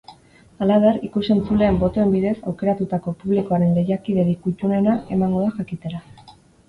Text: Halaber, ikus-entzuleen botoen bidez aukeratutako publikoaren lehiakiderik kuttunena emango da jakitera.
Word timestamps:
Halaber, 0.65 0.95
ikus-entzuleen 1.07 1.75
botoen 1.83 2.13
bidez 2.15 2.33
aukeratutako 2.53 3.13
publikoaren 3.25 3.77
lehiakiderik 3.79 4.43
kuttunena 4.47 4.97
emango 5.19 5.43
da 5.45 5.53
jakitera. 5.61 6.01